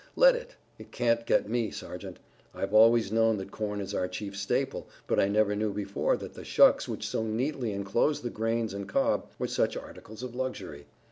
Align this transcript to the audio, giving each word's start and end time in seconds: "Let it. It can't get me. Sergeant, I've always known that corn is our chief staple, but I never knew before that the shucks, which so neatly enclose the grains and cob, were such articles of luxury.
"Let 0.15 0.35
it. 0.35 0.55
It 0.79 0.91
can't 0.91 1.27
get 1.27 1.47
me. 1.47 1.69
Sergeant, 1.69 2.17
I've 2.55 2.73
always 2.73 3.11
known 3.11 3.37
that 3.37 3.51
corn 3.51 3.79
is 3.79 3.93
our 3.93 4.07
chief 4.07 4.35
staple, 4.35 4.89
but 5.05 5.19
I 5.19 5.27
never 5.27 5.55
knew 5.55 5.71
before 5.71 6.17
that 6.17 6.33
the 6.33 6.43
shucks, 6.43 6.87
which 6.87 7.07
so 7.07 7.23
neatly 7.23 7.71
enclose 7.71 8.21
the 8.21 8.31
grains 8.31 8.73
and 8.73 8.89
cob, 8.89 9.29
were 9.37 9.45
such 9.47 9.77
articles 9.77 10.23
of 10.23 10.33
luxury. 10.33 10.87